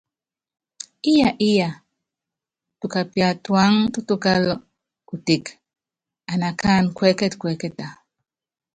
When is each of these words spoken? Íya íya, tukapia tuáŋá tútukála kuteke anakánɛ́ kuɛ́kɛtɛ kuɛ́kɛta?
Íya 1.11 1.29
íya, 1.49 1.69
tukapia 2.79 3.27
tuáŋá 3.43 3.83
tútukála 3.93 4.55
kuteke 5.07 5.51
anakánɛ́ 6.31 6.93
kuɛ́kɛtɛ 6.97 7.35
kuɛ́kɛta? 7.41 7.87